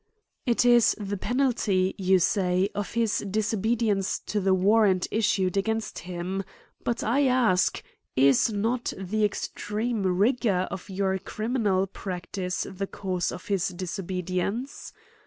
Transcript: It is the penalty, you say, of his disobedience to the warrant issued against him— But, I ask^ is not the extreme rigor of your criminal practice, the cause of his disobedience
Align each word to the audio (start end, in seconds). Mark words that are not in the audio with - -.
It 0.47 0.65
is 0.65 0.95
the 0.99 1.15
penalty, 1.15 1.93
you 1.95 2.17
say, 2.17 2.69
of 2.73 2.95
his 2.95 3.19
disobedience 3.19 4.17
to 4.25 4.39
the 4.39 4.55
warrant 4.55 5.07
issued 5.11 5.55
against 5.57 5.99
him— 5.99 6.43
But, 6.83 7.03
I 7.03 7.25
ask^ 7.25 7.79
is 8.15 8.51
not 8.51 8.93
the 8.97 9.23
extreme 9.23 10.01
rigor 10.01 10.67
of 10.71 10.89
your 10.89 11.19
criminal 11.19 11.85
practice, 11.85 12.65
the 12.67 12.87
cause 12.87 13.31
of 13.31 13.45
his 13.45 13.67
disobedience 13.67 14.91